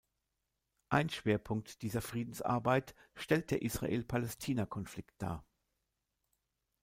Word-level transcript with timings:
Ein 0.89 1.09
Schwerpunkt 1.11 1.83
dieser 1.83 2.01
Friedensarbeit 2.01 2.95
stellt 3.15 3.51
der 3.51 3.61
Israel-Palästina-Konflikt 3.61 5.21
dar. 5.21 5.45